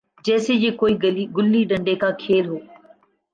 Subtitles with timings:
[0.25, 0.93] جیسے یہ کوئی
[1.37, 2.57] گلی ڈنڈے کا کھیل ہو۔